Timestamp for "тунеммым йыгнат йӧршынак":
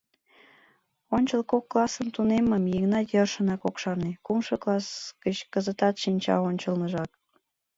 2.15-3.61